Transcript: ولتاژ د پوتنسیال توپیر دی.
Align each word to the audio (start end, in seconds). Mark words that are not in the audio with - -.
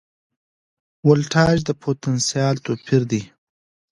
ولتاژ 1.09 1.57
د 1.65 1.69
پوتنسیال 1.83 2.55
توپیر 2.65 3.01
دی. 3.11 3.21